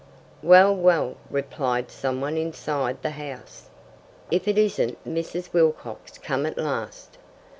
[0.41, 3.69] "Well, well!" replied someone inside the house.
[4.31, 5.53] "If it isn't Mrs.
[5.53, 7.19] Wilcox come at last!"